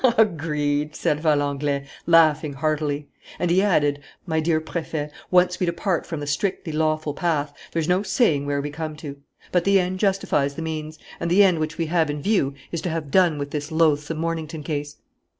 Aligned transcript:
"Agreed," 0.17 0.95
said 0.95 1.19
Valenglay, 1.19 1.85
laughing 2.07 2.53
heartily. 2.53 3.07
And 3.37 3.51
he 3.51 3.61
added, 3.61 4.01
"My 4.25 4.39
dear 4.39 4.59
Préfect, 4.59 5.11
once 5.29 5.59
we 5.59 5.67
depart 5.67 6.07
from 6.07 6.19
the 6.21 6.25
strictly 6.25 6.73
lawful 6.73 7.13
path, 7.13 7.53
there's 7.71 7.87
no 7.87 8.01
saying 8.01 8.47
where 8.47 8.61
we 8.61 8.71
come 8.71 8.95
to. 8.95 9.17
But 9.51 9.63
the 9.63 9.79
end 9.79 9.99
justifies 9.99 10.55
the 10.55 10.63
means; 10.63 10.97
and 11.19 11.29
the 11.29 11.43
end 11.43 11.59
which 11.59 11.77
we 11.77 11.85
have 11.85 12.09
in 12.09 12.19
view 12.19 12.55
is 12.71 12.81
to 12.81 12.89
have 12.89 13.11
done 13.11 13.37
with 13.37 13.51
this 13.51 13.71
loathsome 13.71 14.17
Mornington 14.17 14.63
case." 14.63 14.97